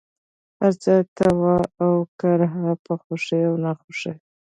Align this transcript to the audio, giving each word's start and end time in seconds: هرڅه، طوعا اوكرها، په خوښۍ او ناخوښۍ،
هرڅه، 0.59 0.93
طوعا 1.17 1.57
اوكرها، 1.83 2.69
په 2.85 2.93
خوښۍ 3.01 3.41
او 3.49 3.55
ناخوښۍ، 3.63 4.13